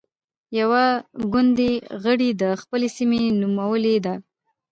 يوه 0.59 0.85
ګوندي 1.31 1.71
غړې 2.03 2.29
د 2.41 2.43
خپلې 2.61 2.87
سيمې 2.97 3.21
نومولې 3.39 3.97
ده. 4.05 4.13